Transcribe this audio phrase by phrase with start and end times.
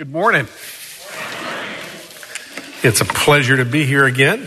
[0.00, 0.48] Good morning.
[2.82, 4.46] It's a pleasure to be here again.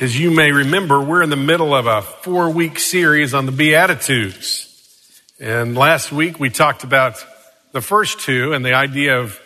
[0.00, 3.52] As you may remember, we're in the middle of a four week series on the
[3.52, 5.22] Beatitudes.
[5.38, 7.24] And last week we talked about
[7.70, 9.40] the first two and the idea of,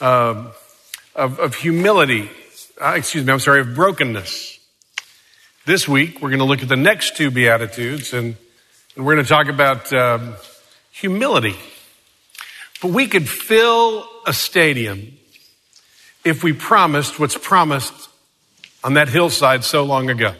[0.00, 0.52] um,
[1.16, 2.30] of, of, humility.
[2.80, 4.60] Uh, excuse me, I'm sorry, of brokenness.
[5.66, 8.36] This week we're going to look at the next two Beatitudes and,
[8.94, 10.34] and we're going to talk about um,
[10.92, 11.56] humility.
[12.80, 15.18] But we could fill a stadium
[16.24, 18.08] if we promised what's promised
[18.84, 20.34] on that hillside so long ago.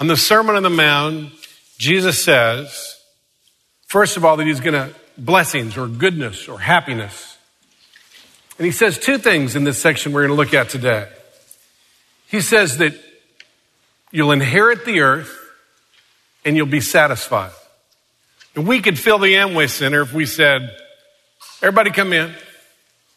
[0.00, 1.32] On the Sermon on the Mount,
[1.78, 3.00] Jesus says,
[3.86, 7.36] first of all, that he's going to blessings or goodness or happiness.
[8.58, 11.08] And he says two things in this section we're going to look at today.
[12.28, 12.94] He says that
[14.10, 15.36] you'll inherit the earth
[16.44, 17.52] and you'll be satisfied.
[18.54, 20.76] And we could fill the Amway Center if we said,
[21.62, 22.34] Everybody come in.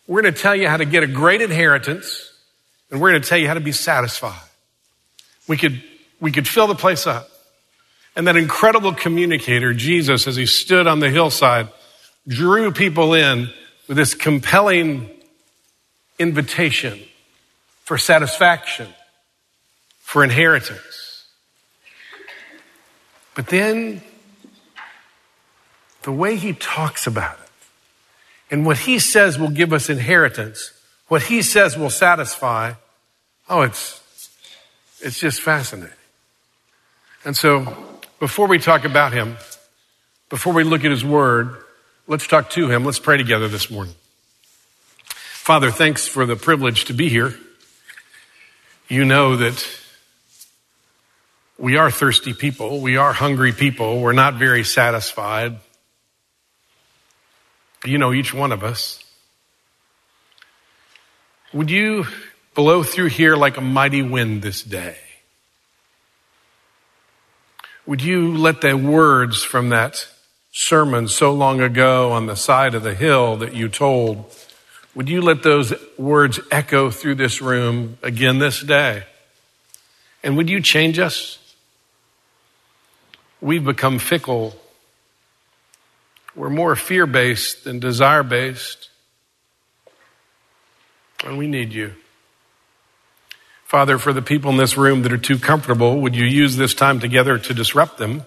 [0.07, 2.33] We're going to tell you how to get a great inheritance
[2.93, 4.39] and we're going to tell you how to be satisfied.
[5.47, 5.81] We could,
[6.19, 7.27] we could fill the place up.
[8.15, 11.69] And that incredible communicator, Jesus, as he stood on the hillside,
[12.27, 13.49] drew people in
[13.87, 15.09] with this compelling
[16.19, 16.99] invitation
[17.83, 18.87] for satisfaction,
[19.97, 21.25] for inheritance.
[23.33, 24.03] But then
[26.03, 27.42] the way he talks about it,
[28.53, 30.73] and what he says will give us inheritance,
[31.07, 32.73] what he says will satisfy,
[33.49, 33.99] oh, it's,
[34.99, 35.95] it's just fascinating.
[37.25, 37.75] And so
[38.19, 39.37] before we talk about him,
[40.29, 41.63] before we look at his word,
[42.05, 42.85] let's talk to him.
[42.85, 43.95] Let's pray together this morning.
[45.07, 47.33] Father, thanks for the privilege to be here.
[48.87, 49.67] You know that
[51.57, 52.81] we are thirsty people.
[52.81, 53.99] We are hungry people.
[53.99, 55.57] We're not very satisfied.
[57.85, 59.03] You know each one of us.
[61.53, 62.05] Would you
[62.55, 64.95] blow through here like a mighty wind this day?
[67.85, 70.07] Would you let the words from that
[70.51, 74.33] sermon so long ago on the side of the hill that you told,
[74.95, 79.03] would you let those words echo through this room again this day?
[80.23, 81.37] And would you change us?
[83.41, 84.55] We've become fickle
[86.35, 88.89] we're more fear based than desire based.
[91.25, 91.93] And we need you.
[93.65, 96.73] Father, for the people in this room that are too comfortable, would you use this
[96.73, 98.23] time together to disrupt them?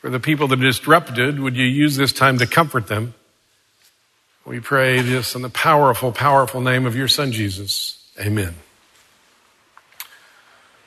[0.00, 3.14] For the people that are disrupted, would you use this time to comfort them?
[4.44, 8.06] We pray this in the powerful, powerful name of your son, Jesus.
[8.20, 8.54] Amen.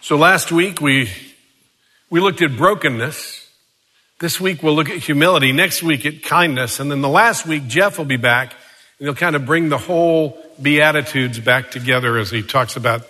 [0.01, 1.09] So last week we,
[2.11, 3.46] we looked at brokenness.
[4.19, 5.51] This week we'll look at humility.
[5.51, 6.79] Next week at kindness.
[6.79, 8.53] And then the last week, Jeff will be back
[8.97, 13.07] and he'll kind of bring the whole Beatitudes back together as he talks about,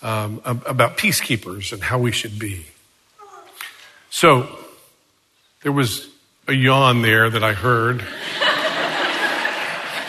[0.00, 2.64] um, about peacekeepers and how we should be.
[4.08, 4.48] So
[5.62, 6.08] there was
[6.46, 8.02] a yawn there that I heard.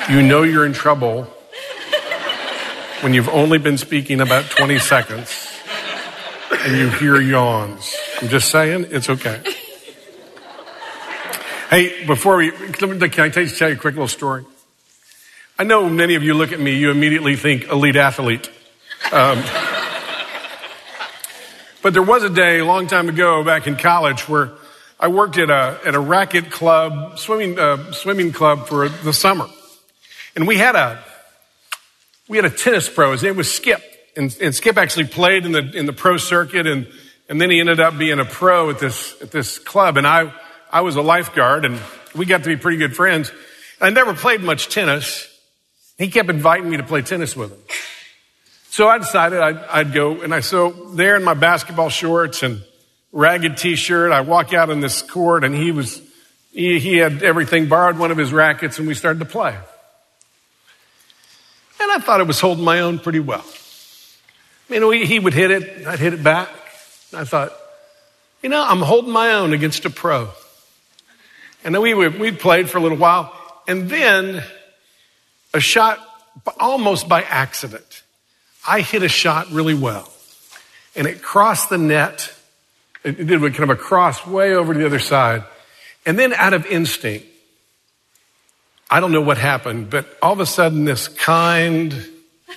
[0.10, 1.24] you know you're in trouble
[3.02, 5.50] when you've only been speaking about 20 seconds
[6.52, 7.94] and you hear yawns.
[8.22, 9.42] I'm just saying, it's okay.
[11.70, 14.44] Hey, before we, can I tell you, tell you a quick little story?
[15.60, 18.50] I know many of you look at me, you immediately think elite athlete.
[19.12, 19.38] Um,
[21.84, 24.54] but there was a day a long time ago back in college where
[25.00, 29.46] I worked at a, at a racket club, swimming, uh, swimming club for the summer.
[30.36, 31.04] And we had a,
[32.28, 33.12] we had a tennis pro.
[33.12, 33.84] His name was Skip.
[34.18, 36.88] And, and Skip actually played in the, in the pro circuit and,
[37.30, 39.98] and then he ended up being a pro at this, at this club.
[39.98, 40.34] And I,
[40.72, 41.80] I was a lifeguard and
[42.16, 43.32] we got to be pretty good friends.
[43.82, 45.28] I never played much tennis.
[45.98, 47.60] He kept inviting me to play tennis with him.
[48.70, 52.62] So I decided I'd, I'd go and I, so there in my basketball shorts and
[53.12, 56.02] ragged t-shirt, I walk out on this court and he was,
[56.52, 59.58] he, he had everything, borrowed one of his rackets and we started to play.
[61.82, 63.46] And I thought I was holding my own pretty well.
[64.70, 66.50] You know, he would hit it, I'd hit it back.
[67.12, 67.52] I thought,
[68.44, 70.30] you know, I'm holding my own against a pro.
[71.64, 73.34] And then we, we played for a little while.
[73.68, 74.44] And then
[75.54, 76.00] a shot
[76.60, 78.04] almost by accident.
[78.68, 80.12] I hit a shot really well.
[80.96, 82.34] And it crossed the net.
[83.04, 85.44] It did kind of a cross way over to the other side.
[86.06, 87.28] And then out of instinct,
[88.92, 91.94] I don't know what happened, but all of a sudden this kind,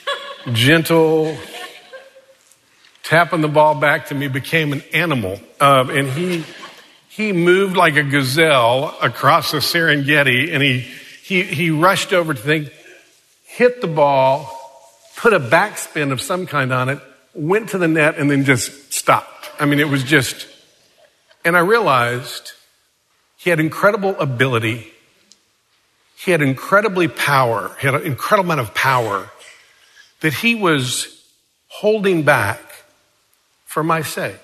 [0.52, 1.36] gentle,
[3.02, 5.38] tapping the ball back to me became an animal.
[5.60, 6.44] Uh, and he,
[7.14, 10.80] he moved like a gazelle across the Serengeti and he,
[11.22, 12.72] he, he rushed over to think,
[13.44, 14.50] hit the ball,
[15.18, 16.98] put a backspin of some kind on it,
[17.34, 19.50] went to the net, and then just stopped.
[19.60, 20.48] I mean, it was just,
[21.44, 22.52] and I realized
[23.36, 24.90] he had incredible ability.
[26.16, 27.76] He had incredibly power.
[27.78, 29.30] He had an incredible amount of power
[30.20, 31.22] that he was
[31.68, 32.58] holding back
[33.66, 34.40] for my sake.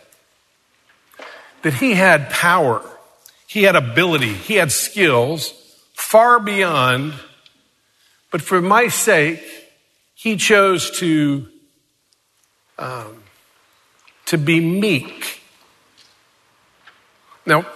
[1.63, 2.83] That he had power.
[3.47, 4.33] He had ability.
[4.33, 5.53] He had skills
[5.95, 7.15] far beyond,
[8.31, 9.43] but for my sake,
[10.15, 11.49] he chose to,
[12.79, 13.23] um,
[14.27, 15.41] to be meek.
[17.47, 17.67] Now,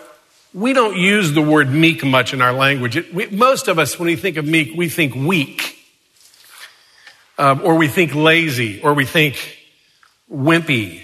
[0.54, 2.96] we don't use the word meek much in our language.
[2.96, 5.78] It, we, most of us, when we think of meek, we think weak,
[7.38, 9.58] um, or we think lazy, or we think
[10.30, 11.02] wimpy.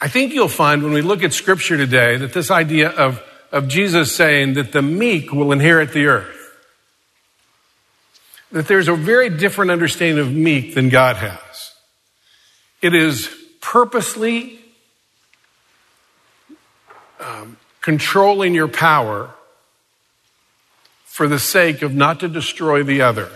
[0.00, 3.66] I think you'll find when we look at scripture today that this idea of, of
[3.68, 6.56] Jesus saying that the meek will inherit the earth,
[8.52, 11.72] that there's a very different understanding of meek than God has.
[12.82, 14.60] It is purposely
[17.18, 19.30] um, controlling your power
[21.04, 23.30] for the sake of not to destroy the other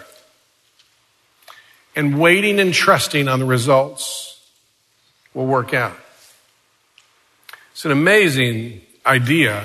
[1.96, 4.38] and waiting and trusting on the results
[5.32, 5.96] will work out.
[7.80, 9.64] It's an amazing idea.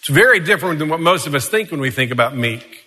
[0.00, 2.84] It's very different than what most of us think when we think about meek.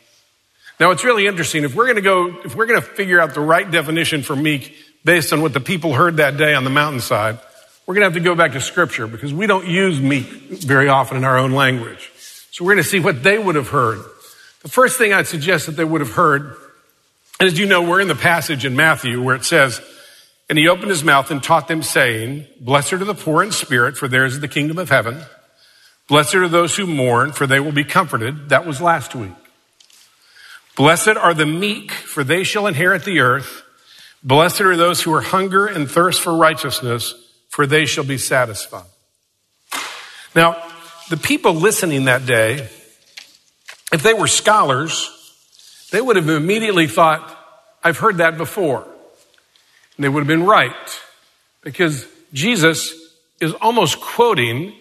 [0.82, 1.64] Now, it's really interesting.
[1.64, 4.36] If we're going to go, if we're going to figure out the right definition for
[4.36, 4.76] meek
[5.06, 7.40] based on what the people heard that day on the mountainside,
[7.86, 10.90] we're going to have to go back to scripture because we don't use meek very
[10.90, 12.12] often in our own language.
[12.52, 14.00] So we're going to see what they would have heard.
[14.64, 16.58] The first thing I'd suggest that they would have heard,
[17.40, 19.80] and as you know, we're in the passage in Matthew where it says,
[20.50, 23.96] and he opened his mouth and taught them saying, blessed are the poor in spirit,
[23.96, 25.22] for theirs is the kingdom of heaven.
[26.08, 28.50] Blessed are those who mourn, for they will be comforted.
[28.50, 29.32] That was last week.
[30.76, 33.64] Blessed are the meek, for they shall inherit the earth.
[34.24, 37.14] Blessed are those who are hunger and thirst for righteousness,
[37.50, 38.86] for they shall be satisfied.
[40.36, 40.62] Now,
[41.10, 42.70] the people listening that day,
[43.92, 45.10] if they were scholars,
[45.92, 47.38] they would have immediately thought,
[47.84, 48.88] I've heard that before.
[50.00, 51.02] And they would have been right
[51.62, 52.94] because Jesus
[53.42, 54.74] is almost quoting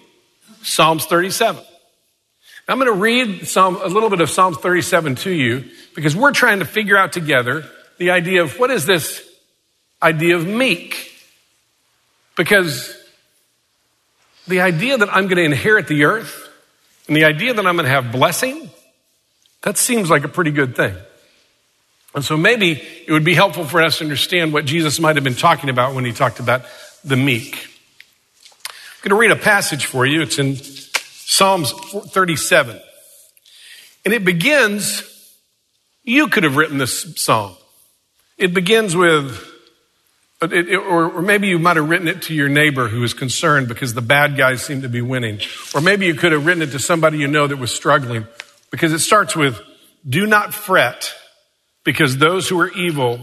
[0.62, 1.61] Psalms 37.
[1.61, 1.67] Now,
[2.69, 5.65] I'm going to read some, a little bit of Psalms 37 to you
[5.97, 7.65] because we're trying to figure out together
[7.97, 9.29] the idea of what is this
[10.00, 11.12] idea of meek?
[12.37, 12.97] Because
[14.47, 16.49] the idea that I'm going to inherit the earth
[17.09, 18.70] and the idea that I'm going to have blessing,
[19.62, 20.94] that seems like a pretty good thing.
[22.14, 25.25] And so maybe it would be helpful for us to understand what Jesus might have
[25.25, 26.62] been talking about when he talked about
[27.05, 27.56] the meek.
[28.66, 30.22] I'm going to read a passage for you.
[30.22, 32.81] It's in Psalms 37.
[34.05, 35.34] And it begins,
[36.02, 37.55] you could have written this psalm.
[38.38, 39.44] It begins with
[40.40, 43.12] it, it, or, or, maybe you might have written it to your neighbor who was
[43.12, 45.40] concerned because the bad guys seem to be winning.
[45.75, 48.25] Or maybe you could have written it to somebody you know that was struggling
[48.70, 49.60] because it starts with,
[50.08, 51.12] do not fret
[51.88, 53.19] because those who are evil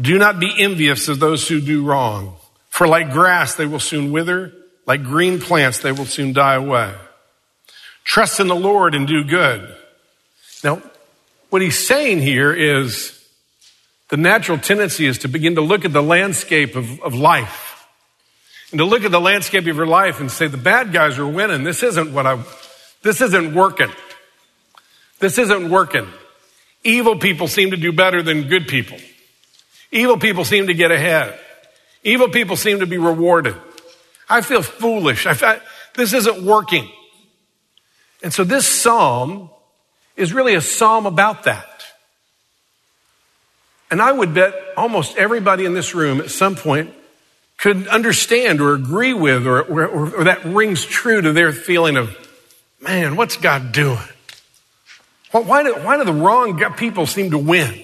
[0.00, 2.36] do not be envious of those who do wrong.
[2.70, 4.54] For like grass, they will soon wither.
[4.86, 6.94] Like green plants, they will soon die away.
[8.04, 9.76] Trust in the Lord and do good.
[10.64, 10.80] Now,
[11.50, 13.22] what he's saying here is
[14.08, 17.86] the natural tendency is to begin to look at the landscape of, of life
[18.70, 21.26] and to look at the landscape of your life and say, the bad guys are
[21.26, 21.62] winning.
[21.62, 22.42] This isn't what I,
[23.02, 23.90] this isn't working.
[25.18, 26.10] This isn't working.
[26.86, 28.96] Evil people seem to do better than good people.
[29.90, 31.36] Evil people seem to get ahead.
[32.04, 33.56] Evil people seem to be rewarded.
[34.28, 35.26] I feel foolish.
[35.26, 35.58] I feel,
[35.94, 36.88] this isn't working.
[38.22, 39.50] And so this psalm
[40.14, 41.66] is really a psalm about that.
[43.90, 46.94] And I would bet almost everybody in this room at some point
[47.58, 52.16] could understand or agree with, or, or, or, that rings true to their feeling of,
[52.80, 53.98] man, what's God doing?
[55.30, 57.82] Why do, why do the wrong people seem to win?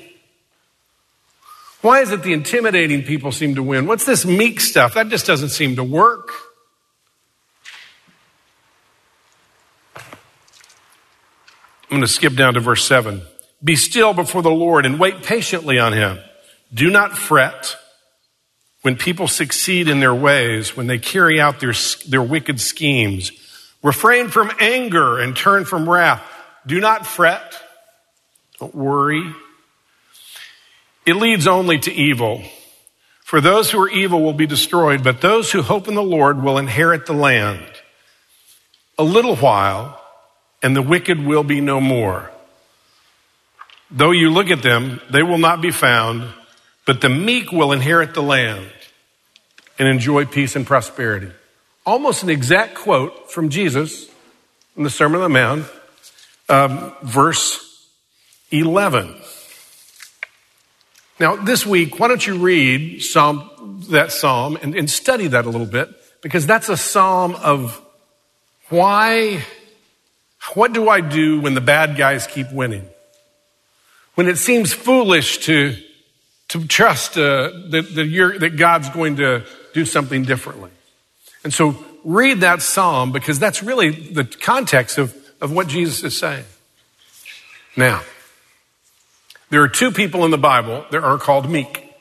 [1.83, 3.87] Why is it the intimidating people seem to win?
[3.87, 4.95] What's this meek stuff?
[4.95, 6.31] That just doesn't seem to work.
[9.97, 13.23] I'm going to skip down to verse 7.
[13.63, 16.19] Be still before the Lord and wait patiently on him.
[16.73, 17.77] Do not fret
[18.83, 21.75] when people succeed in their ways, when they carry out their,
[22.09, 23.33] their wicked schemes.
[23.83, 26.23] Refrain from anger and turn from wrath.
[26.66, 27.61] Do not fret.
[28.59, 29.25] Don't worry.
[31.04, 32.42] It leads only to evil.
[33.25, 36.42] For those who are evil will be destroyed, but those who hope in the Lord
[36.42, 37.64] will inherit the land.
[38.99, 40.00] A little while,
[40.62, 42.31] and the wicked will be no more.
[43.90, 46.28] Though you look at them, they will not be found,
[46.87, 48.71] but the meek will inherit the land
[49.78, 51.33] and enjoy peace and prosperity.
[51.85, 54.09] Almost an exact quote from Jesus
[54.76, 55.66] in the Sermon on the Mount,
[56.49, 57.89] um, verse
[58.51, 59.15] 11.
[61.21, 65.51] Now, this week, why don't you read Psalm, that psalm and, and study that a
[65.51, 65.89] little bit?
[66.21, 67.81] Because that's a psalm of
[68.69, 69.45] why,
[70.55, 72.89] what do I do when the bad guys keep winning?
[74.15, 75.77] When it seems foolish to,
[76.49, 79.45] to trust uh, that, that, that God's going to
[79.75, 80.71] do something differently.
[81.45, 86.17] And so read that psalm because that's really the context of, of what Jesus is
[86.17, 86.45] saying.
[87.77, 88.03] Now,
[89.51, 91.93] there are two people in the Bible that are called meek.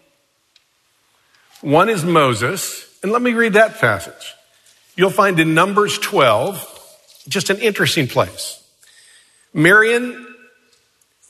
[1.61, 4.35] One is Moses, and let me read that passage.
[4.95, 8.63] You'll find in Numbers 12, just an interesting place.
[9.53, 10.35] Miriam,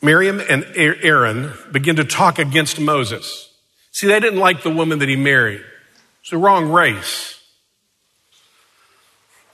[0.01, 3.49] Miriam and Aaron begin to talk against Moses.
[3.91, 5.63] See, they didn't like the woman that he married.
[6.21, 7.39] It's the wrong race.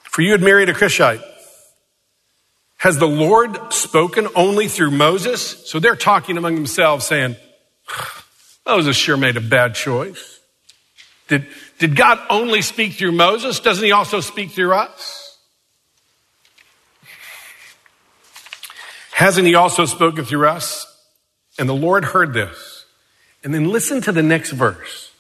[0.03, 1.21] For you had married a Cushite.
[2.77, 5.67] Has the Lord spoken only through Moses?
[5.67, 7.35] So they're talking among themselves saying,
[8.65, 10.39] Moses sure made a bad choice.
[11.27, 11.47] Did,
[11.79, 13.59] did God only speak through Moses?
[13.59, 15.37] Doesn't he also speak through us?
[19.11, 20.85] Hasn't he also spoken through us?
[21.57, 22.85] And the Lord heard this.
[23.43, 25.11] And then listen to the next verse.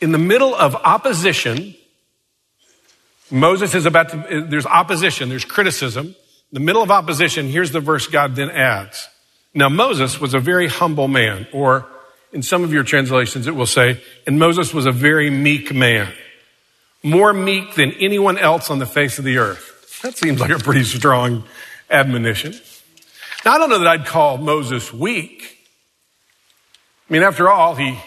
[0.00, 1.74] In the middle of opposition,
[3.30, 6.14] Moses is about to, there's opposition, there's criticism.
[6.52, 9.08] The middle of opposition, here's the verse God then adds.
[9.54, 11.86] Now, Moses was a very humble man, or
[12.32, 16.12] in some of your translations, it will say, and Moses was a very meek man,
[17.02, 20.00] more meek than anyone else on the face of the earth.
[20.02, 21.44] That seems like a pretty strong
[21.90, 22.54] admonition.
[23.44, 25.58] Now, I don't know that I'd call Moses weak.
[27.08, 27.98] I mean, after all, he,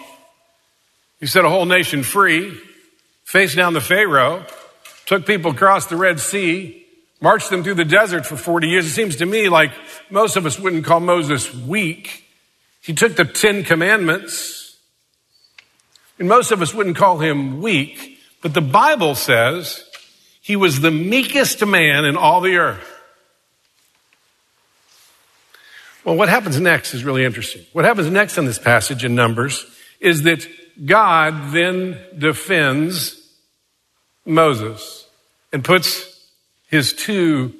[1.19, 2.59] he set a whole nation free,
[3.23, 4.45] faced down the Pharaoh,
[5.05, 6.84] took people across the Red Sea,
[7.21, 8.85] marched them through the desert for 40 years.
[8.85, 9.71] It seems to me like
[10.09, 12.25] most of us wouldn't call Moses weak.
[12.81, 14.77] He took the Ten Commandments,
[16.19, 19.83] and most of us wouldn't call him weak, but the Bible says
[20.41, 22.91] he was the meekest man in all the earth.
[26.03, 27.65] Well, what happens next is really interesting.
[27.73, 29.65] What happens next in this passage in Numbers
[29.99, 30.47] is that
[30.85, 33.19] God then defends
[34.23, 35.07] Moses
[35.51, 36.14] and puts
[36.69, 37.53] his two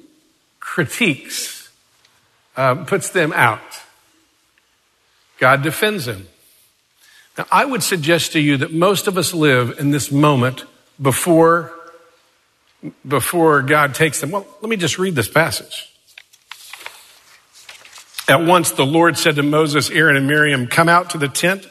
[0.60, 1.70] critiques,
[2.56, 3.60] um, puts them out.
[5.38, 6.28] God defends him.
[7.38, 10.64] Now, I would suggest to you that most of us live in this moment
[11.00, 11.72] before,
[13.06, 14.30] before God takes them.
[14.30, 15.92] Well, let me just read this passage.
[18.28, 21.68] At once the Lord said to Moses, Aaron, and Miriam, Come out to the tent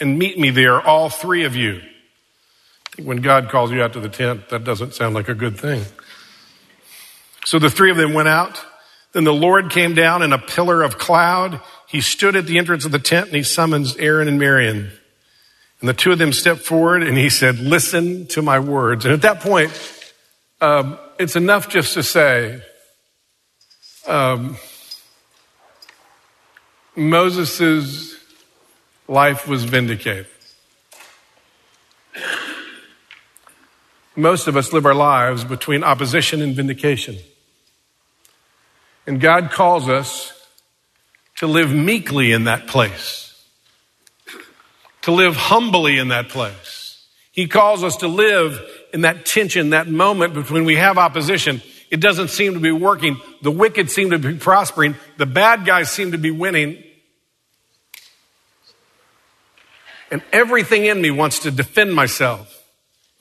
[0.00, 1.80] and meet me there, all three of you.
[3.02, 5.84] When God calls you out to the tent, that doesn't sound like a good thing.
[7.48, 8.62] So the three of them went out.
[9.12, 11.62] Then the Lord came down in a pillar of cloud.
[11.86, 14.90] He stood at the entrance of the tent and he summons Aaron and Miriam.
[15.80, 19.06] And the two of them stepped forward and he said, listen to my words.
[19.06, 19.72] And at that point,
[20.60, 22.60] um, it's enough just to say,
[24.06, 24.58] um,
[26.94, 28.14] Moses'
[29.08, 30.26] life was vindicated.
[34.16, 37.16] Most of us live our lives between opposition and vindication.
[39.08, 40.34] And God calls us
[41.36, 43.42] to live meekly in that place,
[45.00, 47.06] to live humbly in that place.
[47.32, 48.60] He calls us to live
[48.92, 51.62] in that tension, that moment between we have opposition.
[51.90, 53.18] It doesn't seem to be working.
[53.40, 54.94] The wicked seem to be prospering.
[55.16, 56.84] The bad guys seem to be winning.
[60.10, 62.62] And everything in me wants to defend myself.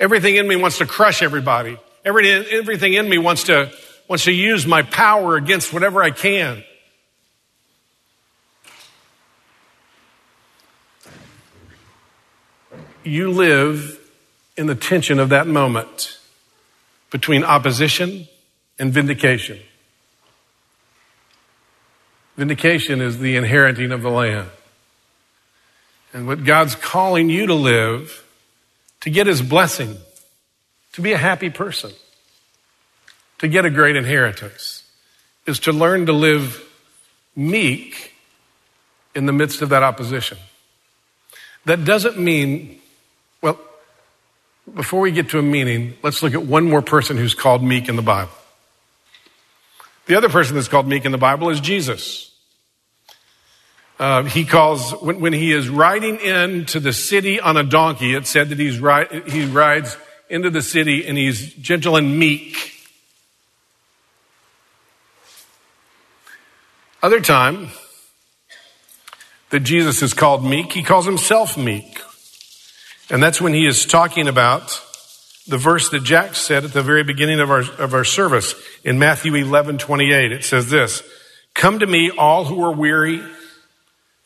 [0.01, 1.77] Everything in me wants to crush everybody.
[2.03, 3.71] Everything, in me wants to,
[4.07, 6.63] wants to use my power against whatever I can.
[13.03, 13.99] You live
[14.57, 16.17] in the tension of that moment
[17.09, 18.27] between opposition
[18.77, 19.59] and vindication.
[22.35, 24.49] Vindication is the inheriting of the land.
[26.13, 28.23] And what God's calling you to live
[29.01, 29.97] to get his blessing,
[30.93, 31.91] to be a happy person,
[33.39, 34.83] to get a great inheritance,
[35.45, 36.63] is to learn to live
[37.35, 38.13] meek
[39.15, 40.37] in the midst of that opposition.
[41.65, 42.79] That doesn't mean,
[43.41, 43.59] well,
[44.73, 47.89] before we get to a meaning, let's look at one more person who's called meek
[47.89, 48.31] in the Bible.
[50.05, 52.31] The other person that's called meek in the Bible is Jesus.
[53.99, 58.27] Uh, he calls, when, when, he is riding into the city on a donkey, it
[58.27, 59.97] said that he's ri- he rides
[60.29, 62.76] into the city and he's gentle and meek.
[67.07, 67.69] Other time
[69.51, 72.01] that Jesus is called meek, he calls himself meek.
[73.09, 74.83] And that's when he is talking about
[75.47, 78.99] the verse that Jack said at the very beginning of our, of our service in
[78.99, 80.33] Matthew 11, 28.
[80.33, 81.01] It says this,
[81.53, 83.23] come to me all who are weary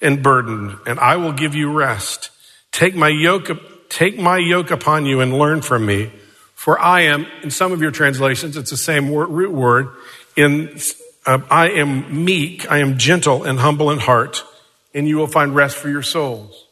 [0.01, 2.31] and burdened, and I will give you rest.
[2.71, 3.51] Take my yoke,
[3.89, 6.11] take my yoke upon you and learn from me.
[6.55, 9.89] For I am, in some of your translations, it's the same root word.
[10.35, 10.79] In,
[11.25, 14.43] uh, I am meek, I am gentle and humble in heart,
[14.93, 16.65] and you will find rest for your souls.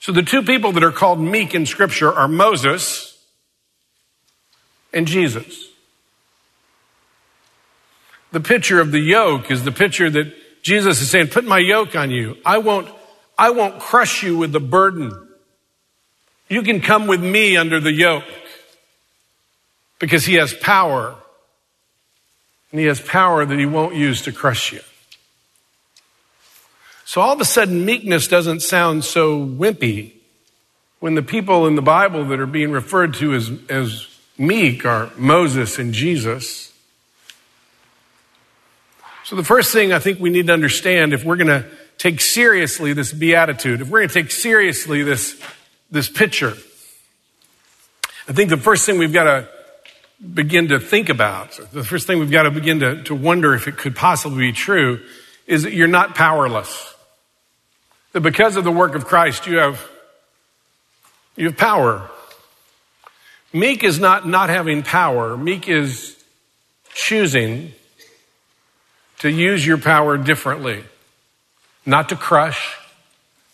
[0.00, 3.18] So the two people that are called meek in scripture are Moses
[4.92, 5.68] and Jesus.
[8.32, 11.94] The picture of the yoke is the picture that Jesus is saying, put my yoke
[11.96, 12.38] on you.
[12.46, 12.88] I won't,
[13.36, 15.12] I won't crush you with the burden.
[16.48, 18.24] You can come with me under the yoke
[19.98, 21.16] because he has power
[22.72, 24.80] and he has power that he won't use to crush you.
[27.04, 30.14] So all of a sudden, meekness doesn't sound so wimpy
[30.98, 35.10] when the people in the Bible that are being referred to as, as meek are
[35.18, 36.72] Moses and Jesus.
[39.24, 42.20] So the first thing I think we need to understand if we're going to take
[42.20, 45.40] seriously this beatitude, if we're going to take seriously this,
[45.90, 46.54] this picture,
[48.26, 49.48] I think the first thing we've got to
[50.22, 53.66] begin to think about, the first thing we've got to begin to, to wonder if
[53.66, 55.00] it could possibly be true,
[55.46, 56.94] is that you're not powerless.
[58.12, 59.84] That because of the work of Christ, you have,
[61.36, 62.08] you have power.
[63.52, 65.36] Meek is not not having power.
[65.36, 66.16] Meek is
[66.94, 67.72] choosing
[69.18, 70.84] to use your power differently,
[71.84, 72.76] not to crush,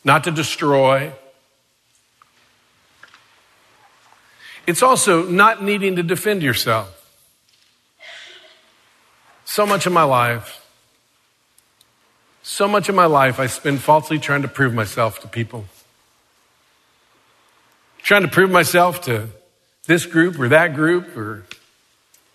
[0.05, 1.13] not to destroy.
[4.69, 6.95] It's also not needing to defend yourself.
[9.47, 10.63] So much of my life,
[12.43, 15.65] so much of my life, I spend falsely trying to prove myself to people.
[18.03, 19.31] Trying to prove myself to
[19.87, 21.47] this group or that group or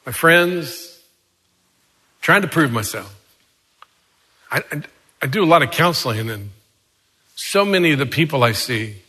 [0.03, 0.99] my friends.
[2.19, 3.15] Trying to prove myself.
[4.51, 4.81] I, I,
[5.21, 6.49] I do a lot of counseling, and
[7.35, 9.02] so many of the people I see,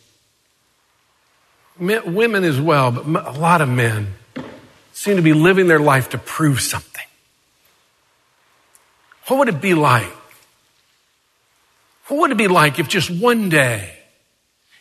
[1.78, 4.14] men, women as well, but a lot of men,
[4.92, 7.04] seem to be living their life to prove something.
[9.26, 10.12] What would it be like?
[12.06, 13.96] What would it be like if just one day,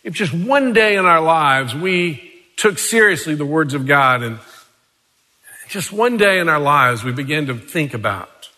[0.02, 4.38] if just one day in our lives we took seriously the words of God and
[5.68, 8.50] just one day in our lives we began to think about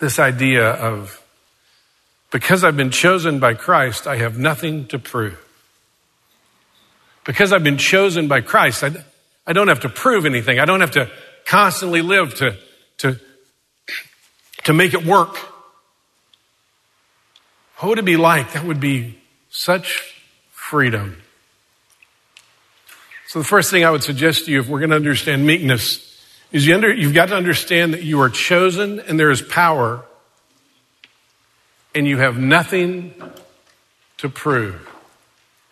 [0.00, 1.22] this idea of
[2.30, 5.40] because I've been chosen by Christ, I have nothing to prove.
[7.24, 8.92] Because I've been chosen by Christ, I,
[9.46, 10.58] I don't have to prove anything.
[10.58, 11.10] I don't have to
[11.46, 12.56] constantly live to,
[12.98, 13.18] to,
[14.64, 15.36] to make it work.
[17.78, 18.52] What would it be like?
[18.52, 19.18] That would be
[19.50, 20.14] such
[20.52, 21.22] freedom.
[23.26, 26.10] So the first thing I would suggest to you, if we're going to understand meekness,
[26.52, 30.04] is you under, you've got to understand that you are chosen and there is power
[31.94, 33.14] and you have nothing
[34.18, 34.88] to prove.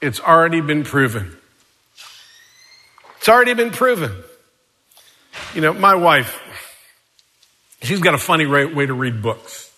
[0.00, 1.36] It's already been proven.
[3.22, 4.10] It's already been proven.
[5.54, 6.40] You know, my wife,
[7.80, 9.72] she's got a funny way to read books.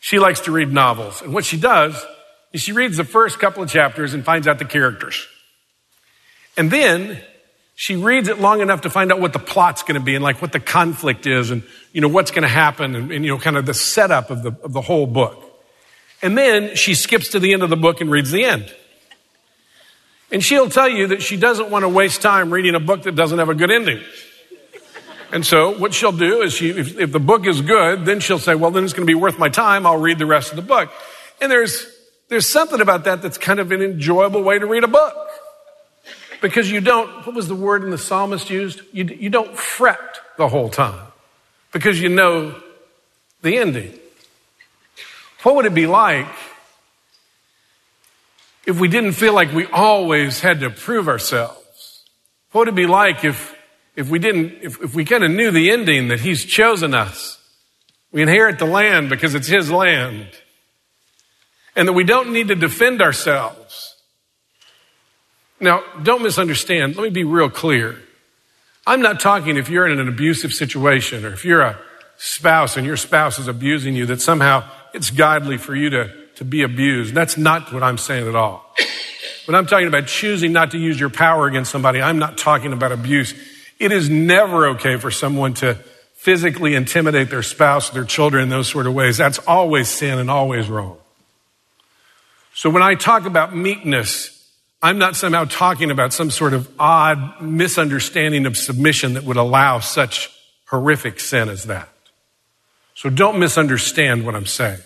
[0.00, 1.22] She likes to read novels.
[1.22, 2.04] And what she does
[2.52, 5.24] is she reads the first couple of chapters and finds out the characters.
[6.56, 7.22] And then
[7.76, 10.24] she reads it long enough to find out what the plot's going to be and
[10.24, 13.30] like what the conflict is and, you know, what's going to happen and, and, you
[13.30, 15.44] know, kind of the setup of the, of the whole book.
[16.22, 18.74] And then she skips to the end of the book and reads the end.
[20.30, 23.14] And she'll tell you that she doesn't want to waste time reading a book that
[23.14, 24.02] doesn't have a good ending.
[25.32, 28.38] And so what she'll do is she, if, if the book is good, then she'll
[28.38, 29.86] say, well, then it's going to be worth my time.
[29.86, 30.90] I'll read the rest of the book.
[31.40, 31.86] And there's,
[32.28, 35.14] there's something about that that's kind of an enjoyable way to read a book.
[36.40, 38.80] Because you don't, what was the word in the psalmist used?
[38.92, 41.06] You, you don't fret the whole time
[41.72, 42.54] because you know
[43.42, 43.98] the ending.
[45.42, 46.28] What would it be like
[48.68, 52.04] if we didn't feel like we always had to prove ourselves?
[52.52, 53.56] What would it be like if,
[53.96, 57.38] if we didn't, if, if we kind of knew the ending that He's chosen us?
[58.12, 60.28] We inherit the land because it's His land.
[61.74, 63.96] And that we don't need to defend ourselves.
[65.60, 66.94] Now, don't misunderstand.
[66.94, 67.98] Let me be real clear.
[68.86, 71.78] I'm not talking if you're in an abusive situation or if you're a
[72.18, 76.44] spouse and your spouse is abusing you, that somehow it's godly for you to, to
[76.44, 77.14] be abused.
[77.14, 78.64] That's not what I'm saying at all.
[79.46, 82.72] When I'm talking about choosing not to use your power against somebody, I'm not talking
[82.72, 83.34] about abuse.
[83.80, 85.74] It is never okay for someone to
[86.14, 89.16] physically intimidate their spouse, their children in those sort of ways.
[89.16, 90.98] That's always sin and always wrong.
[92.54, 94.34] So when I talk about meekness,
[94.80, 99.80] I'm not somehow talking about some sort of odd misunderstanding of submission that would allow
[99.80, 100.30] such
[100.66, 101.88] horrific sin as that.
[102.94, 104.78] So don't misunderstand what I'm saying.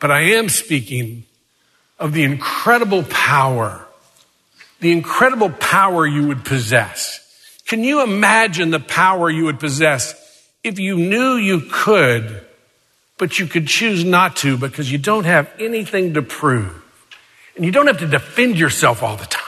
[0.00, 1.24] But I am speaking
[1.98, 3.86] of the incredible power,
[4.80, 7.18] the incredible power you would possess.
[7.66, 10.14] Can you imagine the power you would possess
[10.64, 12.44] if you knew you could,
[13.18, 16.74] but you could choose not to because you don't have anything to prove?
[17.54, 19.44] And you don't have to defend yourself all the time.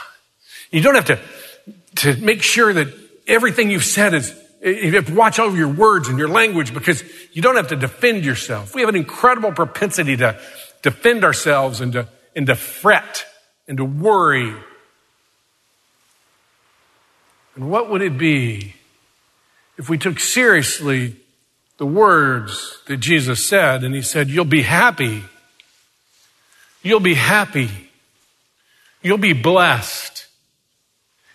[0.71, 1.19] You don't have to,
[1.95, 2.87] to make sure that
[3.27, 7.03] everything you've said is, you have to watch over your words and your language because
[7.33, 8.73] you don't have to defend yourself.
[8.73, 10.39] We have an incredible propensity to
[10.81, 13.25] defend ourselves and to, and to fret
[13.67, 14.53] and to worry.
[17.55, 18.75] And what would it be
[19.77, 21.17] if we took seriously
[21.77, 25.23] the words that Jesus said and he said, You'll be happy.
[26.81, 27.69] You'll be happy.
[29.01, 30.12] You'll be blessed.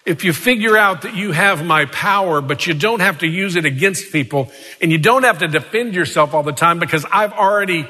[0.09, 3.57] If you figure out that you have my power, but you don't have to use
[3.57, 7.35] it against people and you don't have to defend yourself all the time because I've
[7.35, 7.87] already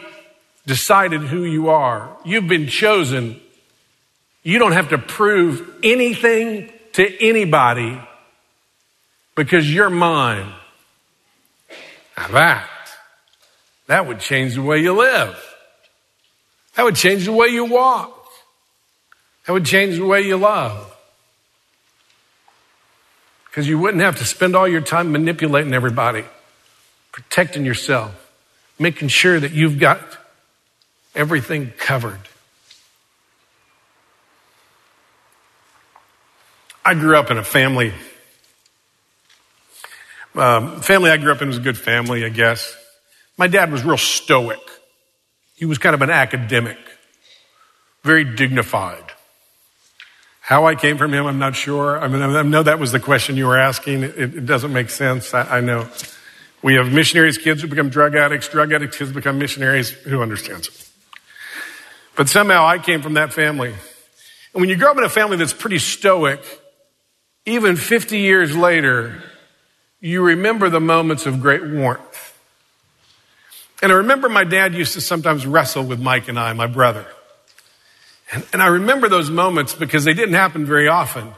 [0.67, 2.17] decided who you are.
[2.25, 3.41] You've been chosen.
[4.43, 8.01] You don't have to prove anything to anybody
[9.37, 10.53] because you're mine.
[12.17, 12.69] Now that,
[13.87, 15.41] that would change the way you live.
[16.75, 18.29] That would change the way you walk.
[19.47, 20.97] That would change the way you love.
[23.59, 26.25] Because you wouldn't have to spend all your time manipulating everybody,
[27.11, 28.15] protecting yourself,
[28.79, 30.01] making sure that you've got
[31.13, 32.21] everything covered.
[36.85, 37.93] I grew up in a family.
[40.37, 42.77] Um, family I grew up in was a good family, I guess.
[43.37, 44.61] My dad was real stoic.
[45.57, 46.79] He was kind of an academic,
[48.05, 49.18] very dignified.
[50.49, 52.01] How I came from him, I'm not sure.
[52.01, 54.03] I mean, I know that was the question you were asking.
[54.03, 55.35] It, it doesn't make sense.
[55.35, 55.91] I, I, know.
[56.63, 59.91] We have missionaries' kids who become drug addicts, drug addicts' kids become missionaries.
[59.91, 60.91] Who understands?
[62.17, 63.69] But somehow I came from that family.
[63.69, 66.41] And when you grow up in a family that's pretty stoic,
[67.45, 69.23] even 50 years later,
[70.01, 72.41] you remember the moments of great warmth.
[73.83, 77.07] And I remember my dad used to sometimes wrestle with Mike and I, my brother.
[78.33, 81.33] And, and I remember those moments because they didn't happen very often.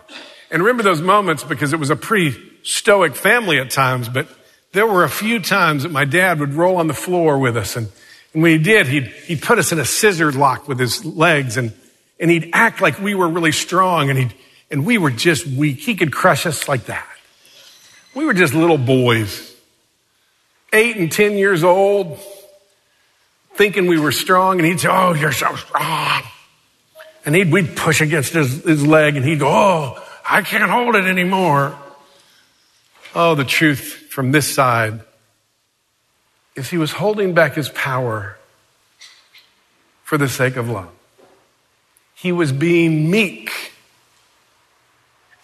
[0.51, 4.29] And remember those moments because it was a pretty stoic family at times, but
[4.73, 7.77] there were a few times that my dad would roll on the floor with us.
[7.77, 7.89] And,
[8.35, 11.57] and when he did, he'd, he'd put us in a scissor lock with his legs
[11.57, 11.73] and,
[12.19, 14.35] and he'd act like we were really strong and he'd,
[14.71, 15.79] and we were just weak.
[15.79, 17.07] He could crush us like that.
[18.15, 19.55] We were just little boys,
[20.73, 22.19] eight and 10 years old,
[23.55, 24.59] thinking we were strong.
[24.59, 26.23] And he'd say, Oh, you're so strong.
[27.25, 30.97] And he'd, we'd push against his, his leg and he'd go, Oh, I can't hold
[30.97, 31.77] it anymore.
[33.15, 35.01] Oh, the truth from this side
[36.55, 38.39] is he was holding back his power
[40.03, 40.91] for the sake of love.
[42.15, 43.51] He was being meek.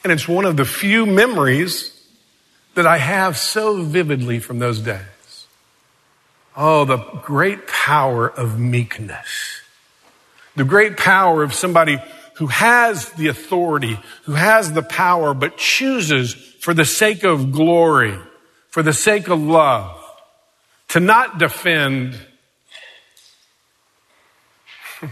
[0.05, 1.93] And it's one of the few memories
[2.75, 5.47] that I have so vividly from those days.
[6.57, 9.56] Oh, the great power of meekness
[10.57, 11.99] the great power of somebody
[12.37, 18.19] who has the authority, who has the power, but chooses for the sake of glory,
[18.69, 20.03] for the sake of love,
[20.89, 22.19] to not defend,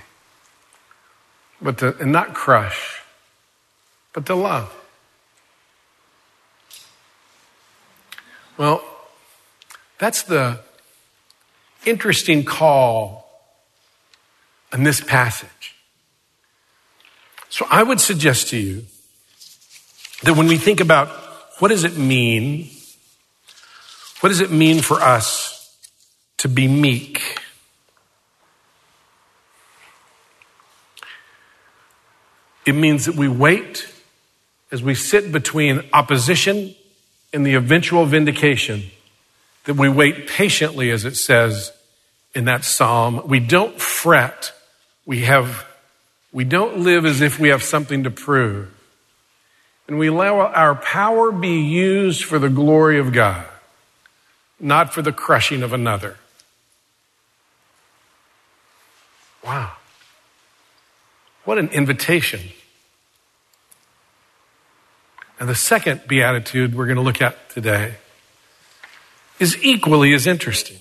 [1.63, 3.01] but to, and not crush,
[4.13, 4.75] but to love.
[8.57, 8.85] Well,
[9.99, 10.61] that's the
[11.87, 13.24] interesting call
[14.75, 15.77] in this passage.
[17.49, 18.85] So I would suggest to you
[20.25, 21.09] that when we think about
[21.61, 22.69] what does it mean,
[24.21, 25.79] what does it mean for us
[26.39, 27.39] to be meek?
[32.67, 33.87] It means that we wait
[34.73, 36.75] as we sit between opposition
[37.33, 38.91] and the eventual vindication,
[39.65, 41.71] that we wait patiently, as it says
[42.35, 43.23] in that psalm.
[43.27, 44.54] We don't fret
[45.07, 45.67] we have,
[46.33, 48.71] we don't live as if we have something to prove.
[49.87, 53.47] And we allow our power be used for the glory of God,
[54.59, 56.17] not for the crushing of another.
[59.45, 59.73] Wow.
[61.45, 62.41] What an invitation.
[65.39, 67.97] And the second beatitude we're going to look at today
[69.39, 70.79] is equally as interesting.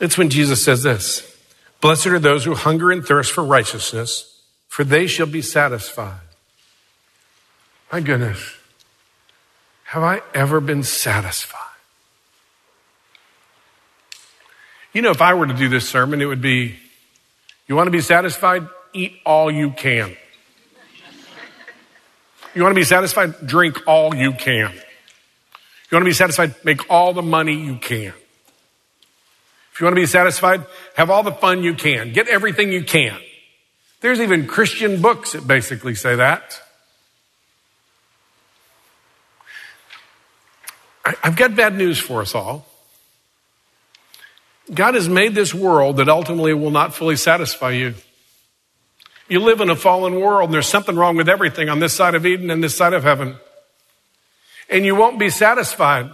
[0.00, 1.37] It's when Jesus says this
[1.80, 6.20] Blessed are those who hunger and thirst for righteousness, for they shall be satisfied.
[7.92, 8.56] My goodness,
[9.84, 11.62] have I ever been satisfied?
[14.92, 16.76] You know, if I were to do this sermon, it would be
[17.68, 18.66] you want to be satisfied?
[18.94, 20.16] Eat all you can.
[22.54, 23.46] You want to be satisfied?
[23.46, 24.72] Drink all you can.
[24.72, 26.54] You want to be satisfied?
[26.64, 28.14] Make all the money you can.
[29.78, 32.12] If you want to be satisfied, have all the fun you can.
[32.12, 33.16] Get everything you can.
[34.00, 36.60] There's even Christian books that basically say that.
[41.22, 42.66] I've got bad news for us all.
[44.74, 47.94] God has made this world that ultimately will not fully satisfy you.
[49.28, 52.16] You live in a fallen world and there's something wrong with everything on this side
[52.16, 53.36] of Eden and this side of heaven.
[54.68, 56.12] And you won't be satisfied.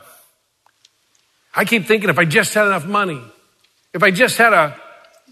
[1.55, 3.23] I keep thinking if I just had enough money,
[3.95, 4.79] if I just had a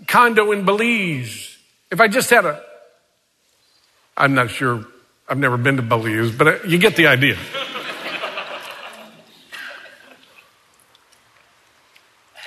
[0.06, 1.58] condo in Belize,
[1.90, 2.62] if I just had a,
[4.16, 4.86] I'm not sure,
[5.28, 7.36] I've never been to Belize, but uh, you get the idea.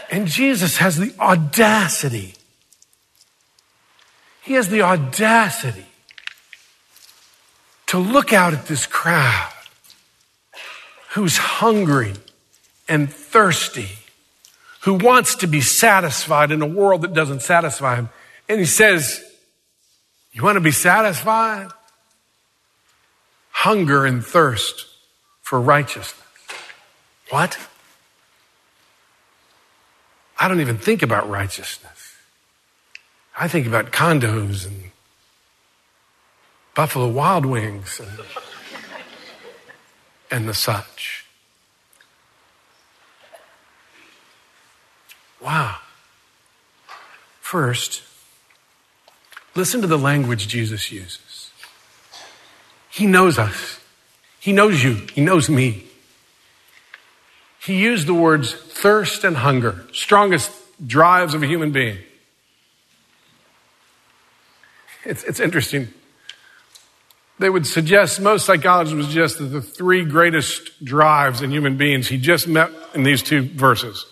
[0.09, 2.33] and Jesus has the audacity
[4.45, 5.87] he has the audacity
[7.87, 9.51] to look out at this crowd
[11.13, 12.13] who's hungry
[12.87, 13.89] and thirsty,
[14.85, 18.07] who wants to be satisfied in a world that doesn't satisfy him.
[18.47, 19.23] And he says,
[20.31, 21.69] You want to be satisfied?
[23.49, 24.85] Hunger and thirst
[25.41, 26.21] for righteousness.
[27.31, 27.57] What?
[30.39, 32.15] I don't even think about righteousness.
[33.35, 34.91] I think about condos and
[36.75, 38.19] Buffalo Wild Wings and,
[40.29, 41.24] and the such.
[45.45, 45.77] Wow.
[47.39, 48.01] First,
[49.53, 51.51] listen to the language Jesus uses.
[52.89, 53.79] He knows us.
[54.39, 55.05] He knows you.
[55.13, 55.83] He knows me.
[57.59, 60.51] He used the words thirst and hunger, strongest
[60.85, 61.99] drives of a human being.
[65.03, 65.89] It's, it's interesting.
[67.37, 72.07] They would suggest, most psychologists would suggest that the three greatest drives in human beings,
[72.07, 74.07] he just met in these two verses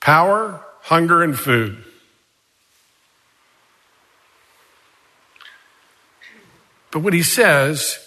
[0.00, 1.84] power, hunger, and food.
[6.90, 7.98] But what he says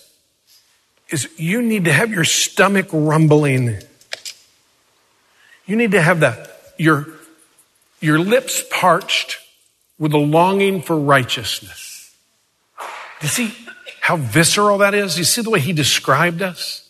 [1.12, 3.78] is you need to have your stomach rumbling.
[5.67, 7.06] You need to have the, your,
[8.00, 9.38] your lips parched
[10.00, 12.15] with a longing for righteousness.
[13.20, 13.54] Do you see
[14.00, 15.20] how visceral that is?
[15.20, 16.89] You see the way he described us?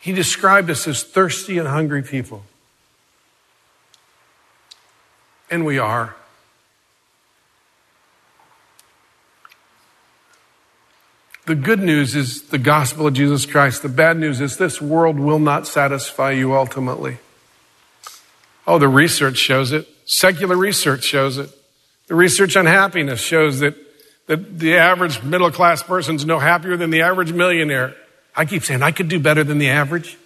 [0.00, 2.44] He described us as thirsty and hungry people.
[5.50, 6.16] And we are.
[11.46, 13.82] The good news is the gospel of Jesus Christ.
[13.82, 17.18] The bad news is this world will not satisfy you ultimately.
[18.66, 19.86] Oh, the research shows it.
[20.06, 21.50] Secular research shows it.
[22.06, 23.76] The research on happiness shows that
[24.26, 27.94] that the average middle class person's no happier than the average millionaire.
[28.34, 30.16] I keep saying I could do better than the average.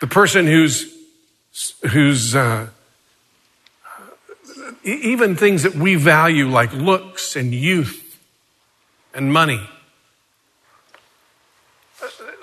[0.00, 0.94] The person who's
[1.90, 2.68] who's uh,
[4.84, 8.18] even things that we value like looks and youth
[9.14, 9.68] and money.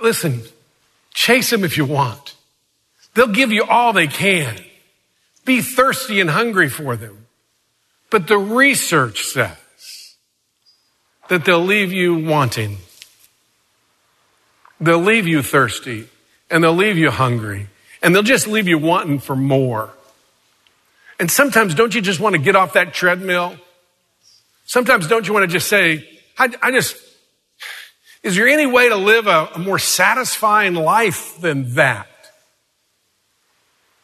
[0.02, 0.42] Listen,
[1.14, 2.36] chase them if you want.
[3.14, 4.58] They'll give you all they can.
[5.46, 7.28] Be thirsty and hungry for them.
[8.10, 9.58] But the research says
[11.30, 12.78] that they'll leave you wanting.
[14.80, 16.10] They'll leave you thirsty
[16.50, 17.68] and they'll leave you hungry
[18.02, 19.92] and they'll just leave you wanting for more.
[21.20, 23.56] And sometimes don't you just want to get off that treadmill?
[24.66, 26.98] Sometimes don't you want to just say, I, I just,
[28.24, 32.08] is there any way to live a, a more satisfying life than that?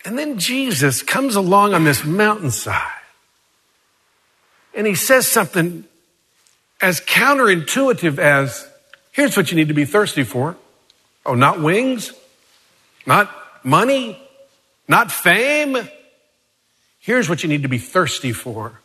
[0.05, 3.01] And then Jesus comes along on this mountainside
[4.73, 5.83] and he says something
[6.81, 8.67] as counterintuitive as
[9.11, 10.57] here's what you need to be thirsty for.
[11.25, 12.13] Oh, not wings,
[13.05, 13.29] not
[13.63, 14.21] money,
[14.87, 15.77] not fame.
[16.99, 18.81] Here's what you need to be thirsty for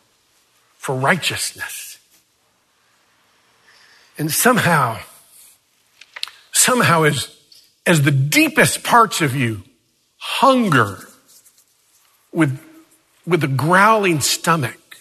[0.77, 1.99] for righteousness.
[4.17, 4.99] And somehow,
[6.53, 7.35] somehow, as,
[7.85, 9.63] as the deepest parts of you
[10.17, 10.99] hunger
[12.31, 12.57] with,
[13.25, 14.97] with a growling stomach.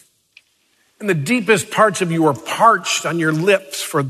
[0.99, 4.07] And the deepest parts of you are parched on your lips for,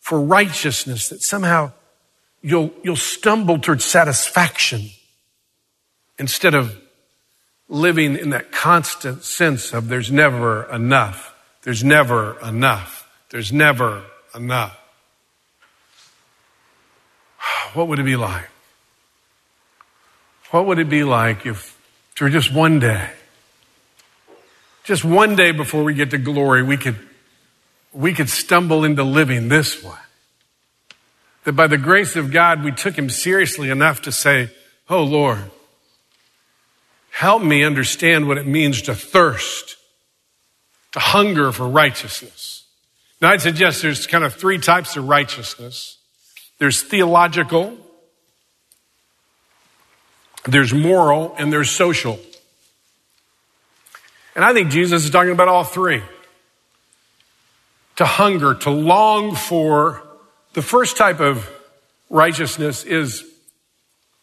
[0.00, 1.72] for righteousness, that somehow
[2.42, 4.90] you'll, you'll stumble towards satisfaction
[6.18, 6.78] instead of
[7.68, 11.34] living in that constant sense of there's never enough.
[11.62, 13.08] There's never enough.
[13.30, 14.02] There's never
[14.34, 14.78] enough.
[17.74, 18.50] What would it be like?
[20.50, 21.78] What would it be like if
[22.14, 23.08] for just one day,
[24.84, 26.98] just one day before we get to glory, we could,
[27.94, 29.96] we could stumble into living this way?
[31.44, 34.50] That by the grace of God, we took him seriously enough to say,
[34.88, 35.50] Oh Lord,
[37.10, 39.76] help me understand what it means to thirst,
[40.92, 42.64] to hunger for righteousness.
[43.20, 45.98] Now I'd suggest there's kind of three types of righteousness.
[46.58, 47.76] There's theological,
[50.44, 52.20] there's moral, and there's social.
[54.34, 56.02] And I think Jesus is talking about all three.
[57.96, 60.02] To hunger, to long for.
[60.54, 61.48] The first type of
[62.10, 63.24] righteousness is,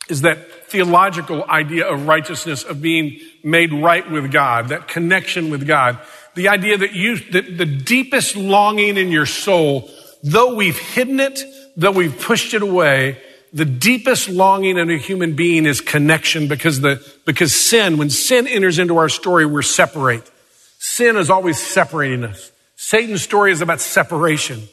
[0.09, 5.65] is that theological idea of righteousness, of being made right with God, that connection with
[5.65, 5.99] God.
[6.35, 9.89] The idea that you, that the deepest longing in your soul,
[10.21, 11.41] though we've hidden it,
[11.75, 13.17] though we've pushed it away,
[13.51, 18.47] the deepest longing in a human being is connection because the, because sin, when sin
[18.47, 20.29] enters into our story, we're separate.
[20.77, 22.51] Sin is always separating us.
[22.75, 24.67] Satan's story is about separation.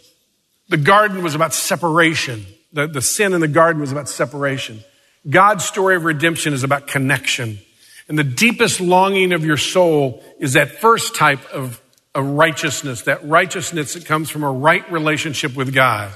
[0.69, 2.47] The garden was about separation.
[2.73, 4.81] The, the sin in the garden was about separation.
[5.29, 7.59] God's story of redemption is about connection.
[8.09, 11.81] And the deepest longing of your soul is that first type of,
[12.15, 16.13] of righteousness, that righteousness that comes from a right relationship with God.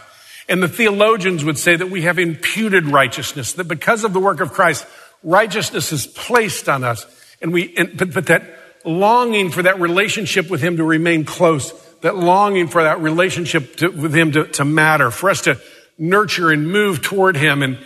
[0.49, 4.41] And the theologians would say that we have imputed righteousness, that because of the work
[4.41, 4.87] of Christ,
[5.23, 7.07] righteousness is placed on us.
[7.41, 8.43] And we, and, but, but that
[8.85, 13.89] longing for that relationship with Him to remain close, that longing for that relationship to,
[13.89, 15.61] with Him to, to matter, for us to
[15.99, 17.63] nurture and move toward Him.
[17.63, 17.79] And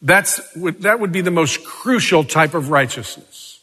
[0.00, 3.60] that's, that would be the most crucial type of righteousness.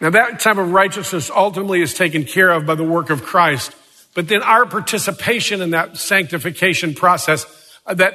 [0.00, 3.74] Now that type of righteousness ultimately is taken care of by the work of Christ.
[4.14, 7.46] But then our participation in that sanctification process,
[7.86, 8.14] uh, that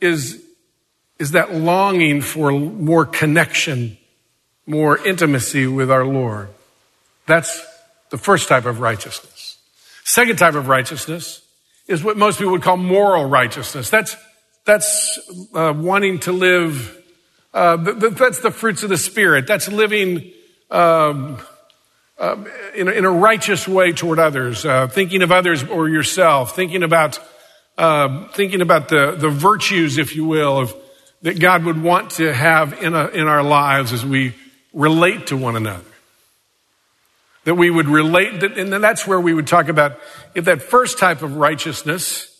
[0.00, 0.42] is,
[1.18, 3.98] is that longing for more connection,
[4.66, 6.48] more intimacy with our Lord.
[7.26, 7.64] That's
[8.10, 9.33] the first type of righteousness.
[10.04, 11.42] Second type of righteousness
[11.88, 13.88] is what most people would call moral righteousness.
[13.90, 14.16] That's,
[14.66, 15.18] that's
[15.54, 17.02] uh, wanting to live,
[17.52, 19.46] uh, that's the fruits of the Spirit.
[19.46, 20.30] That's living
[20.70, 21.38] um,
[22.18, 22.36] uh,
[22.74, 26.82] in, a, in, a, righteous way toward others, uh, thinking of others or yourself, thinking
[26.82, 27.18] about
[27.76, 30.74] uh, thinking about the the virtues, if you will, of
[31.22, 34.34] that God would want to have in a, in our lives as we
[34.72, 35.93] relate to one another.
[37.44, 39.98] That we would relate, and then that's where we would talk about
[40.34, 42.30] if that first type of righteousness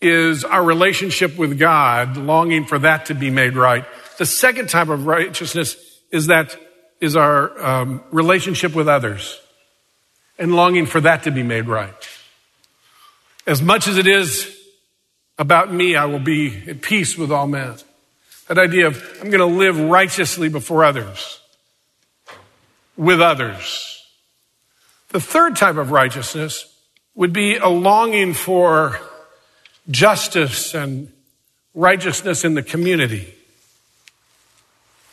[0.00, 3.84] is our relationship with God, longing for that to be made right.
[4.18, 5.76] The second type of righteousness
[6.10, 6.56] is that
[7.00, 9.40] is our um, relationship with others
[10.38, 11.94] and longing for that to be made right.
[13.46, 14.56] As much as it is
[15.38, 17.74] about me, I will be at peace with all men.
[18.48, 21.40] That idea of I'm going to live righteously before others,
[22.96, 23.93] with others.
[25.14, 26.76] The third type of righteousness
[27.14, 28.98] would be a longing for
[29.88, 31.08] justice and
[31.72, 33.32] righteousness in the community,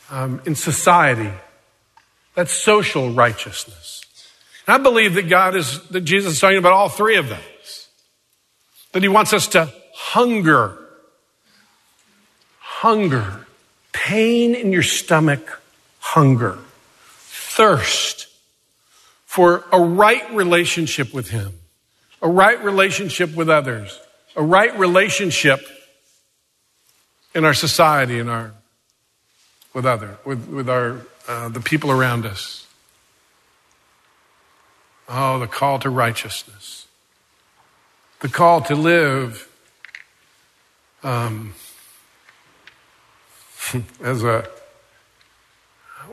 [0.09, 1.31] um, in society.
[2.33, 4.03] That's social righteousness.
[4.65, 7.87] And I believe that God is, that Jesus is talking about all three of those.
[8.93, 10.79] That he wants us to hunger.
[12.57, 13.45] Hunger.
[13.91, 15.61] Pain in your stomach.
[15.99, 16.57] Hunger.
[17.05, 18.29] Thirst
[19.31, 21.53] for a right relationship with him.
[22.21, 23.97] A right relationship with others.
[24.35, 25.61] A right relationship
[27.33, 28.51] in our society, in our,
[29.73, 30.97] with other, with, with our
[31.29, 32.67] uh, the people around us.
[35.07, 36.87] Oh, the call to righteousness,
[38.19, 39.47] the call to live
[41.03, 41.53] um,
[44.03, 44.45] as a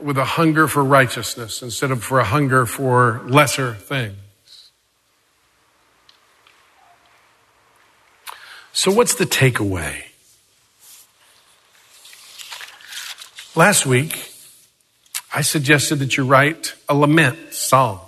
[0.01, 4.15] with a hunger for righteousness instead of for a hunger for lesser things.
[8.71, 10.03] So, what's the takeaway?
[13.55, 14.31] Last week,
[15.33, 17.99] I suggested that you write a lament psalm.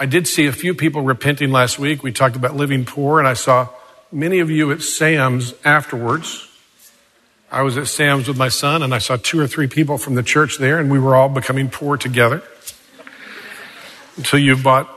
[0.00, 2.02] I did see a few people repenting last week.
[2.02, 3.68] We talked about living poor, and I saw
[4.10, 6.48] many of you at Sam's afterwards.
[7.54, 10.16] I was at Sam's with my son and I saw two or three people from
[10.16, 12.42] the church there and we were all becoming poor together.
[14.16, 14.90] Until you bought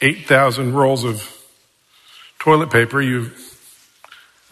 [0.00, 1.36] 8,000 rolls of
[2.38, 3.32] toilet paper, you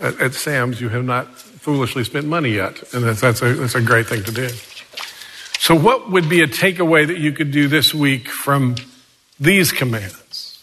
[0.01, 2.93] at, at, Sam's, you have not foolishly spent money yet.
[2.93, 4.49] And that's, that's, a, that's a great thing to do.
[5.61, 8.75] So what would be a takeaway that you could do this week from
[9.39, 10.61] these commands?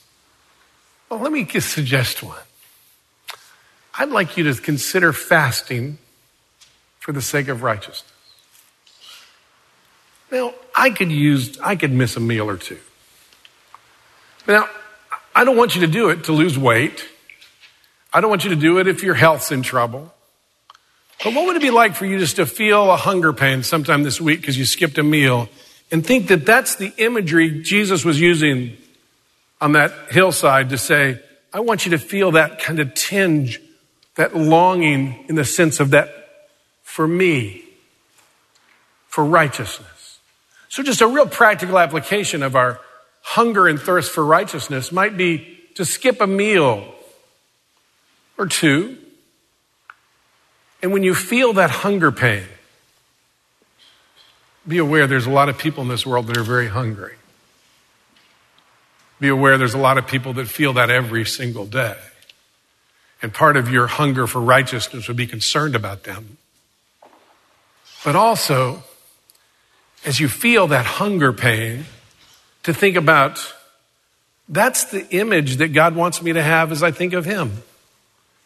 [1.10, 2.38] Well, let me suggest one.
[3.98, 5.98] I'd like you to consider fasting
[7.02, 8.06] for the sake of righteousness.
[10.32, 12.80] Now, I could use, I could miss a meal or two.
[14.47, 14.70] Now,
[15.36, 17.04] I don't want you to do it to lose weight.
[18.14, 20.14] I don't want you to do it if your health's in trouble.
[21.24, 24.04] But what would it be like for you just to feel a hunger pain sometime
[24.04, 25.49] this week because you skipped a meal
[25.91, 28.78] and think that that's the imagery Jesus was using
[29.60, 31.20] on that hillside to say,
[31.52, 33.60] I want you to feel that kind of tinge,
[34.16, 36.20] that longing in the sense of that
[36.92, 37.64] for me,
[39.08, 40.20] for righteousness.
[40.68, 42.82] So just a real practical application of our
[43.22, 46.94] hunger and thirst for righteousness might be to skip a meal
[48.38, 48.98] or two.
[50.82, 52.44] And when you feel that hunger pain,
[54.68, 57.16] be aware there's a lot of people in this world that are very hungry.
[59.22, 61.96] Be aware there's a lot of people that feel that every single day.
[63.22, 66.38] And part of your hunger for righteousness would be concerned about them.
[68.04, 68.84] But also,
[70.06, 71.86] as you feel that hunger pain,
[72.64, 73.54] to think about
[74.49, 77.64] that's the image that God wants me to have as I think of Him.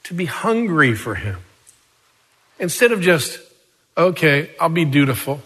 [0.03, 1.39] To be hungry for Him.
[2.59, 3.39] Instead of just,
[3.97, 5.41] okay, I'll be dutiful.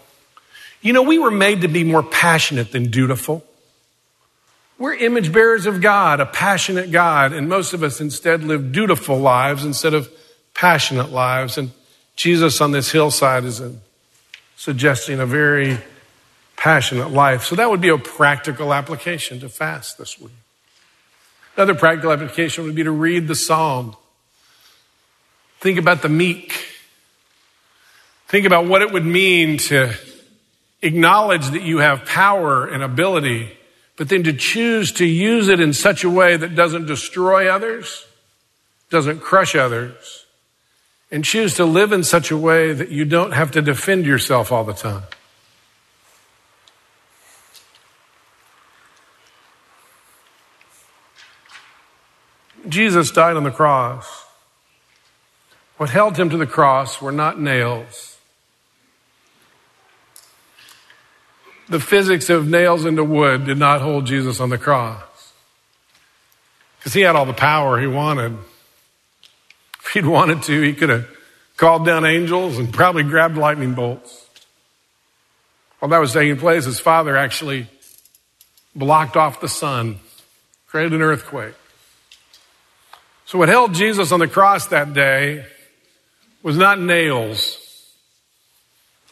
[0.81, 3.43] You know, we were made to be more passionate than dutiful.
[4.77, 9.17] We're image bearers of God, a passionate God, and most of us instead live dutiful
[9.17, 10.09] lives instead of
[10.53, 11.57] passionate lives.
[11.57, 11.71] And
[12.15, 13.73] Jesus on this hillside is a,
[14.59, 15.77] suggesting a very
[16.57, 17.45] passionate life.
[17.45, 20.33] So that would be a practical application to fast this week.
[21.55, 23.95] Another practical application would be to read the psalm.
[25.61, 26.51] Think about the meek.
[28.27, 29.93] Think about what it would mean to
[30.81, 33.57] acknowledge that you have power and ability,
[33.95, 38.05] but then to choose to use it in such a way that doesn't destroy others,
[38.89, 40.25] doesn't crush others,
[41.11, 44.51] and choose to live in such a way that you don't have to defend yourself
[44.51, 45.03] all the time.
[52.67, 54.25] Jesus died on the cross.
[55.77, 58.17] What held him to the cross were not nails.
[61.69, 65.33] The physics of nails into wood did not hold Jesus on the cross.
[66.77, 68.37] Because he had all the power he wanted.
[69.93, 71.07] He'd wanted to, he could have
[71.57, 74.27] called down angels and probably grabbed lightning bolts.
[75.79, 77.67] While that was taking place, his father actually
[78.75, 79.99] blocked off the sun,
[80.67, 81.55] created an earthquake.
[83.25, 85.45] So what held Jesus on the cross that day
[86.43, 87.57] was not nails.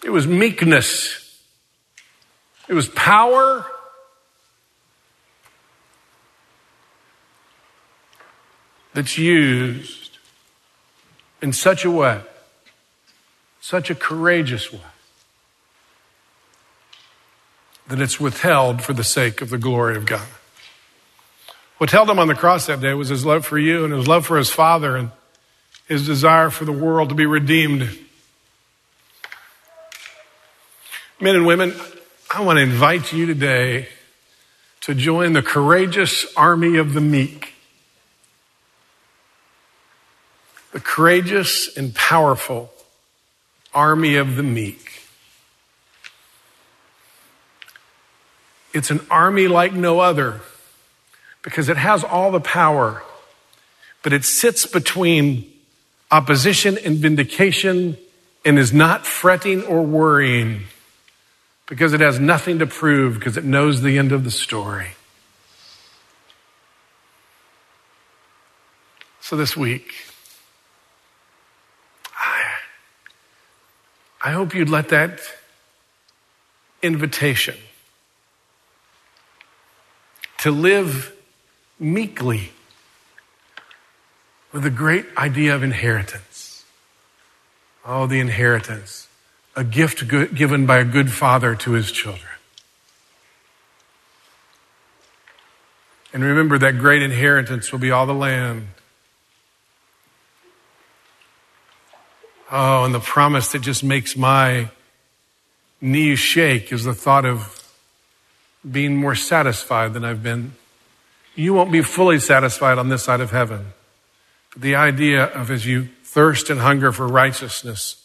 [0.03, 1.23] It was meekness.
[2.67, 3.65] It was power.
[8.93, 10.06] That's used
[11.41, 12.21] in such a way,
[13.61, 14.79] such a courageous way,
[17.87, 20.27] that it's withheld for the sake of the glory of God.
[21.77, 24.07] What held him on the cross that day was his love for you and his
[24.07, 25.11] love for his father and
[25.87, 27.97] his desire for the world to be redeemed.
[31.19, 31.73] Men and women,
[32.29, 33.87] I want to invite you today
[34.81, 37.53] to join the courageous army of the meek.
[40.77, 42.71] The courageous and powerful
[43.73, 45.07] army of the meek.
[48.75, 50.41] It's an army like no other
[51.41, 53.01] because it has all the power,
[54.03, 55.51] but it sits between
[56.11, 57.97] opposition and vindication
[58.45, 60.65] and is not fretting or worrying
[61.65, 64.89] because it has nothing to prove because it knows the end of the story.
[69.21, 69.91] So this week,
[74.27, 75.21] I hope you'd let that
[76.81, 77.55] invitation
[80.39, 81.15] to live
[81.79, 82.51] meekly
[84.51, 86.65] with the great idea of inheritance.
[87.85, 89.07] Oh, the inheritance,
[89.55, 92.33] a gift given by a good father to his children.
[96.11, 98.67] And remember that great inheritance will be all the land
[102.49, 104.69] Oh, and the promise that just makes my
[105.81, 107.53] knees shake is the thought of
[108.69, 110.53] being more satisfied than I've been.
[111.35, 113.73] You won't be fully satisfied on this side of heaven.
[114.53, 118.03] But the idea of as you thirst and hunger for righteousness,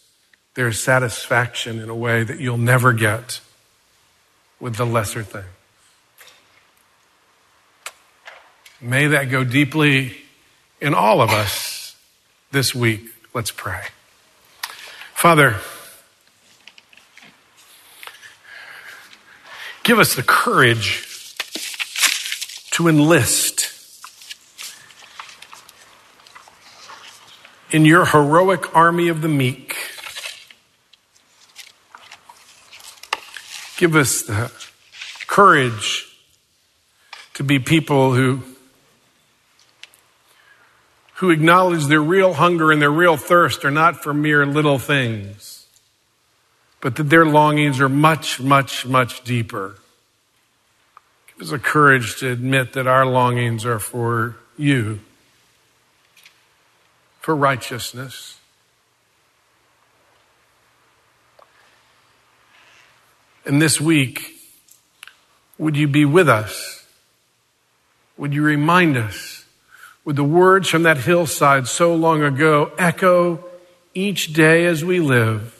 [0.55, 3.39] there's satisfaction in a way that you'll never get
[4.59, 5.45] with the lesser thing.
[8.79, 10.17] May that go deeply
[10.81, 11.95] in all of us
[12.51, 13.05] this week.
[13.33, 13.83] Let's pray.
[15.23, 15.55] Father,
[19.83, 21.07] give us the courage
[22.71, 23.71] to enlist
[27.71, 29.77] in your heroic army of the meek.
[33.77, 34.51] Give us the
[35.27, 36.17] courage
[37.35, 38.43] to be people who
[41.23, 45.65] who acknowledge their real hunger and their real thirst are not for mere little things,
[46.81, 49.77] but that their longings are much, much, much deeper.
[51.27, 54.99] Give us the courage to admit that our longings are for you,
[57.21, 58.37] for righteousness.
[63.45, 64.41] And this week,
[65.57, 66.85] would you be with us?
[68.17, 69.32] Would you remind us?
[70.05, 73.43] Would the words from that hillside so long ago echo
[73.93, 75.59] each day as we live?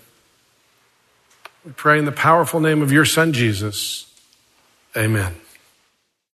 [1.66, 4.06] We pray in the powerful name of your Son, Jesus.
[4.98, 5.36] Amen.